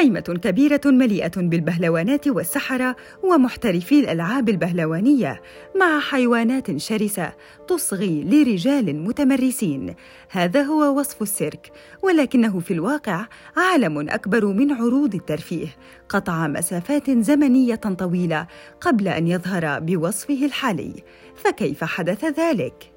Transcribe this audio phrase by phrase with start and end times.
[0.00, 5.42] خيمة كبيرة مليئة بالبهلوانات والسحرة ومحترفي الألعاب البهلوانية
[5.80, 7.32] مع حيوانات شرسة
[7.68, 9.94] تصغي لرجال متمرسين
[10.30, 11.72] هذا هو وصف السيرك
[12.02, 13.26] ولكنه في الواقع
[13.56, 15.68] عالم أكبر من عروض الترفيه
[16.08, 18.46] قطع مسافات زمنية طويلة
[18.80, 20.92] قبل أن يظهر بوصفه الحالي
[21.36, 22.89] فكيف حدث ذلك؟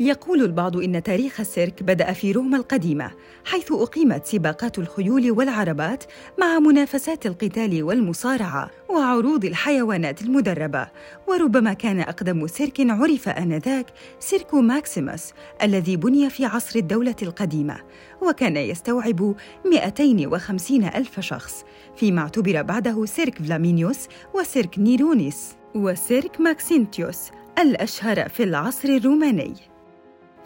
[0.00, 3.10] يقول البعض إن تاريخ السيرك بدأ في روما القديمة،
[3.44, 6.04] حيث أقيمت سباقات الخيول والعربات
[6.38, 10.88] مع منافسات القتال والمصارعة وعروض الحيوانات المدربة،
[11.26, 13.86] وربما كان أقدم سيرك عرف آنذاك
[14.20, 17.80] سيرك ماكسيموس الذي بني في عصر الدولة القديمة،
[18.22, 21.64] وكان يستوعب 250 ألف شخص،
[21.96, 23.98] فيما اعتبر بعده سيرك فلامينيوس
[24.34, 27.18] وسيرك نيرونيس وسيرك ماكسينتيوس
[27.58, 29.54] الأشهر في العصر الروماني.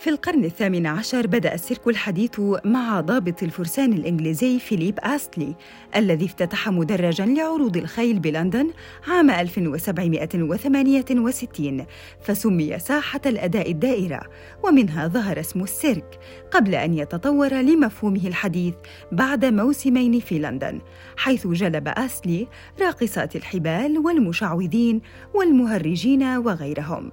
[0.02, 5.54] في القرن الثامن عشر بدأ السيرك الحديث مع ضابط الفرسان الإنجليزي فيليب آستلي
[5.96, 8.70] الذي افتتح مدرجاً لعروض الخيل بلندن
[9.08, 11.86] عام 1768
[12.22, 14.20] فسمي ساحة الأداء الدائرة
[14.62, 16.18] ومنها ظهر اسم السيرك
[16.50, 18.74] قبل أن يتطور لمفهومه الحديث
[19.12, 20.80] بعد موسمين في لندن
[21.16, 22.46] حيث جلب آستلي
[22.80, 25.00] راقصات الحبال والمشعوذين
[25.34, 27.12] والمهرجين وغيرهم.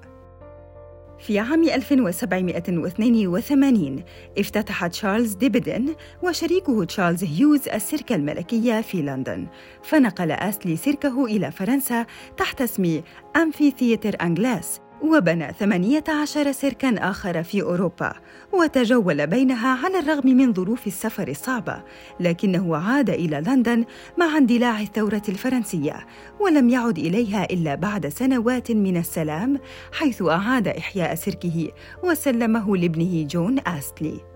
[1.19, 4.03] في عام 1782
[4.37, 9.47] افتتح تشارلز ديبدن وشريكه تشارلز هيوز السيرك الملكية في لندن.
[9.83, 12.05] فنقل آستلي سيركه إلى فرنسا
[12.37, 13.01] تحت اسم
[13.35, 18.13] أمفي ثياتر أنجلاس وبنى 18 سيركا آخر في أوروبا
[18.53, 21.83] وتجول بينها على الرغم من ظروف السفر الصعبة
[22.19, 23.85] لكنه عاد إلى لندن
[24.17, 26.07] مع اندلاع الثورة الفرنسية
[26.39, 29.59] ولم يعد إليها إلا بعد سنوات من السلام
[29.91, 31.71] حيث أعاد إحياء سيركه
[32.03, 34.28] وسلمه لابنه جون آستلي.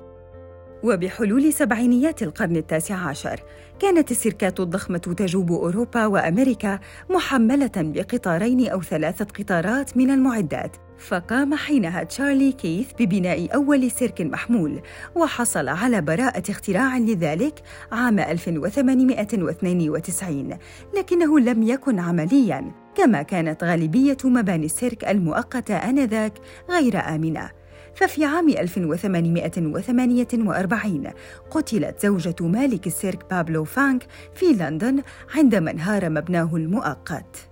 [0.84, 3.40] وبحلول سبعينيات القرن التاسع عشر
[3.80, 6.80] كانت السيركات الضخمة تجوب أوروبا وأمريكا
[7.10, 10.78] محملة بقطارين أو ثلاثة قطارات من المعدات.
[10.98, 14.82] فقام حينها تشارلي كيث ببناء أول سيرك محمول
[15.16, 17.60] وحصل على براءة اختراع لذلك
[17.92, 20.58] عام 1892
[20.98, 26.34] لكنه لم يكن عملياً كما كانت غالبية مباني السيرك المؤقتة آنذاك
[26.70, 27.63] غير آمنة.
[27.96, 31.04] ففي عام 1848
[31.52, 35.04] قتلت زوجة مالك السيرك بابلو فانك في لندن
[35.36, 37.50] عندما انهار مبناه المؤقت.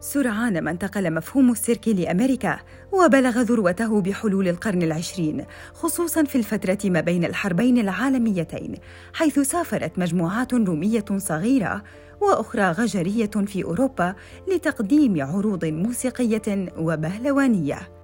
[0.00, 2.58] سرعان ما انتقل مفهوم السيرك لأمريكا
[2.92, 8.74] وبلغ ذروته بحلول القرن العشرين خصوصا في الفترة ما بين الحربين العالميتين
[9.12, 11.82] حيث سافرت مجموعات رومية صغيرة
[12.20, 14.14] وأخرى غجرية في أوروبا
[14.48, 17.95] لتقديم عروض موسيقية وبهلوانية.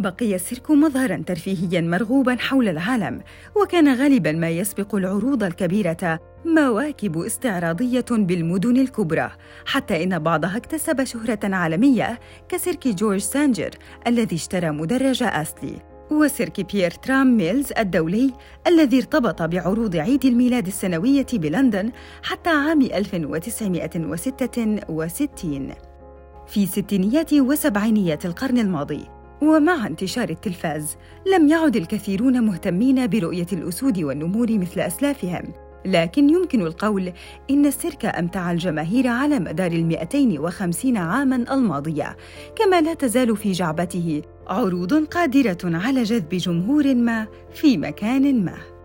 [0.00, 3.20] بقي السيرك مظهرا ترفيهيا مرغوبا حول العالم
[3.62, 9.30] وكان غالبا ما يسبق العروض الكبيرة مواكب استعراضية بالمدن الكبرى
[9.66, 13.70] حتى إن بعضها اكتسب شهرة عالمية كسيرك جورج سانجر
[14.06, 15.76] الذي اشترى مدرج أستلي
[16.10, 18.32] وسيرك بيرترام ميلز الدولي
[18.66, 25.70] الذي ارتبط بعروض عيد الميلاد السنوية بلندن حتى عام 1966
[26.46, 29.04] في ستينيات وسبعينيات القرن الماضي
[29.42, 30.96] ومع انتشار التلفاز
[31.34, 35.42] لم يعد الكثيرون مهتمين برؤية الأسود والنمور مثل أسلافهم.
[35.84, 37.12] لكن يمكن القول
[37.50, 42.16] إن السيرك أمتع الجماهير على مدار المئتين وخمسين عاماً الماضية
[42.56, 48.79] كما لا تزال في جعبته عروض قادرة على جذب جمهور ما في مكان ما.